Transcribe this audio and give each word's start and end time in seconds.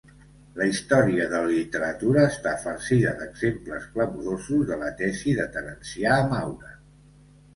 La 0.59 0.67
història 0.69 1.25
de 1.33 1.41
la 1.41 1.49
literatura 1.49 2.23
està 2.29 2.53
farcida 2.63 3.11
d'exemples 3.19 3.85
clamorosos 3.97 4.65
de 4.71 4.77
la 4.85 4.89
tesi 5.03 5.35
de 5.41 5.45
Terencià 5.59 6.17
Maure. 6.33 6.75